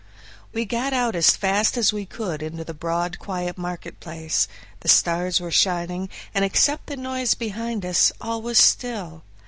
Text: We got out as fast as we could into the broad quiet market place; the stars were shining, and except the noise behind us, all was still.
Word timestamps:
We 0.51 0.65
got 0.65 0.93
out 0.93 1.15
as 1.15 1.37
fast 1.37 1.77
as 1.77 1.93
we 1.93 2.07
could 2.07 2.41
into 2.41 2.63
the 2.63 2.73
broad 2.73 3.19
quiet 3.19 3.55
market 3.55 3.99
place; 3.99 4.47
the 4.79 4.89
stars 4.89 5.39
were 5.39 5.51
shining, 5.51 6.09
and 6.33 6.43
except 6.43 6.87
the 6.87 6.97
noise 6.97 7.35
behind 7.35 7.85
us, 7.85 8.11
all 8.19 8.41
was 8.41 8.57
still. 8.57 9.21